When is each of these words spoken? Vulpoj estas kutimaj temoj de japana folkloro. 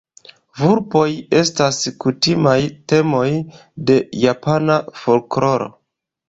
Vulpoj 0.59 1.03
estas 1.39 1.81
kutimaj 2.05 2.55
temoj 2.93 3.27
de 3.91 3.99
japana 4.23 4.79
folkloro. 5.05 5.71